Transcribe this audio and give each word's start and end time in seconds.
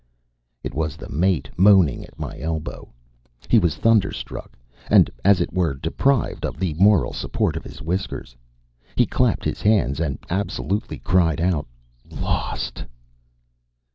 It 0.63 0.73
was 0.73 0.97
the 0.97 1.09
mate 1.11 1.51
moaning 1.57 2.03
at 2.03 2.17
my 2.17 2.39
elbow. 2.39 2.91
He 3.49 3.59
was 3.59 3.75
thunderstruck, 3.77 4.57
and 4.89 5.11
as 5.23 5.39
it 5.39 5.53
were 5.53 5.75
deprived 5.75 6.43
of 6.43 6.57
the 6.59 6.73
moral 6.73 7.13
support 7.13 7.55
of 7.55 7.63
his 7.63 7.83
whiskers. 7.83 8.35
He 8.95 9.05
clapped 9.05 9.45
his 9.45 9.61
hands 9.61 9.99
and 9.99 10.17
absolutely 10.27 10.97
cried 10.97 11.39
out, 11.39 11.67
"Lost!" 12.09 12.83